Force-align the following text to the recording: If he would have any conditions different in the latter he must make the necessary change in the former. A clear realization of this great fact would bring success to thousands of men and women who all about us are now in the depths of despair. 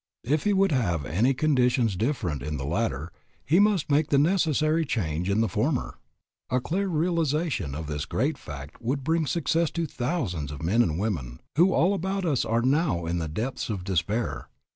If 0.23 0.45
he 0.45 0.53
would 0.53 0.71
have 0.71 1.05
any 1.05 1.35
conditions 1.35 1.95
different 1.95 2.41
in 2.41 2.57
the 2.57 2.65
latter 2.65 3.11
he 3.45 3.59
must 3.59 3.91
make 3.91 4.07
the 4.09 4.17
necessary 4.17 4.83
change 4.83 5.29
in 5.29 5.41
the 5.41 5.47
former. 5.47 5.99
A 6.49 6.59
clear 6.59 6.87
realization 6.87 7.75
of 7.75 7.85
this 7.85 8.05
great 8.05 8.39
fact 8.39 8.81
would 8.81 9.03
bring 9.03 9.27
success 9.27 9.69
to 9.77 9.85
thousands 9.85 10.51
of 10.51 10.63
men 10.63 10.81
and 10.81 10.97
women 10.97 11.39
who 11.55 11.71
all 11.71 11.93
about 11.93 12.25
us 12.25 12.43
are 12.45 12.63
now 12.63 13.05
in 13.05 13.19
the 13.19 13.27
depths 13.27 13.69
of 13.69 13.83
despair. 13.83 14.47